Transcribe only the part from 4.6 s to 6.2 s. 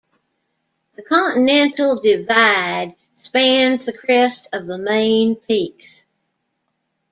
the main peaks.